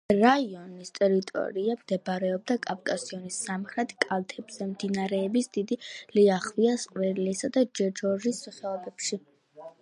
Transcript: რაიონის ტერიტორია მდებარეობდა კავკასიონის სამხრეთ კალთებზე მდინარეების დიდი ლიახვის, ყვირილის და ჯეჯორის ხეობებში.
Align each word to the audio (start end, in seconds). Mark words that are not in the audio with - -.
რაიონის 0.21 0.91
ტერიტორია 0.93 1.75
მდებარეობდა 1.81 2.57
კავკასიონის 2.63 3.37
სამხრეთ 3.49 3.93
კალთებზე 4.05 4.69
მდინარეების 4.71 5.51
დიდი 5.59 5.79
ლიახვის, 6.17 6.87
ყვირილის 6.95 7.45
და 7.59 7.65
ჯეჯორის 7.83 8.43
ხეობებში. 8.59 9.23